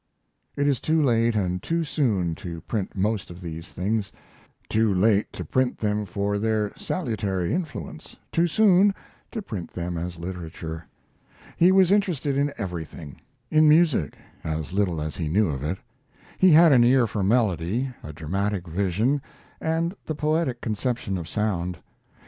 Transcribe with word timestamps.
It 0.55 0.67
is 0.67 0.79
too 0.79 0.99
late 0.99 1.35
and 1.35 1.61
too 1.61 1.83
soon 1.83 2.33
to 2.33 2.61
print 2.61 2.95
most 2.95 3.29
of 3.29 3.39
these 3.39 3.67
things; 3.71 4.11
too 4.67 4.91
late 4.91 5.31
to 5.33 5.45
print 5.45 5.77
them 5.77 6.07
for 6.07 6.39
their 6.39 6.73
salutary 6.75 7.53
influence, 7.53 8.15
too 8.31 8.47
soon 8.47 8.95
to 9.29 9.43
print 9.43 9.71
them 9.73 9.99
as 9.99 10.17
literature. 10.17 10.87
He 11.55 11.71
was 11.71 11.91
interested 11.91 12.35
in 12.35 12.51
everything: 12.57 13.21
in 13.51 13.69
music, 13.69 14.17
as 14.43 14.73
little 14.73 14.99
as 15.03 15.17
he 15.17 15.27
knew 15.29 15.49
of 15.49 15.61
it. 15.63 15.77
He 16.39 16.49
had 16.49 16.71
an 16.71 16.83
ear 16.83 17.05
for 17.05 17.21
melody, 17.21 17.93
a 18.01 18.11
dramatic 18.11 18.67
vision, 18.67 19.21
and 19.61 19.93
the 20.07 20.15
poetic 20.15 20.61
conception 20.61 21.15
of 21.15 21.27
sound. 21.29 21.77